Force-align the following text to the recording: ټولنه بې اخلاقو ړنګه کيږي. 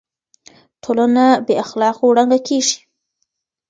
ټولنه 0.83 1.25
بې 1.45 1.55
اخلاقو 1.63 2.07
ړنګه 2.17 2.39
کيږي. 2.47 2.77